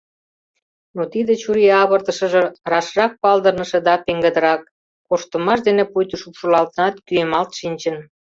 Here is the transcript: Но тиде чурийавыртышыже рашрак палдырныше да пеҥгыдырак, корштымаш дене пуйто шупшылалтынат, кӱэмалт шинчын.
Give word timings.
Но 0.95 1.01
тиде 1.13 1.33
чурийавыртышыже 1.41 2.41
рашрак 2.71 3.11
палдырныше 3.21 3.79
да 3.87 3.93
пеҥгыдырак, 4.05 4.61
корштымаш 5.07 5.59
дене 5.67 5.83
пуйто 5.91 6.15
шупшылалтынат, 6.21 6.95
кӱэмалт 7.07 7.51
шинчын. 7.59 7.97